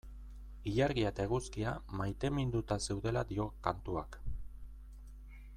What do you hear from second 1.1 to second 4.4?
eta eguzkia maiteminduta zeudela dio kantuak.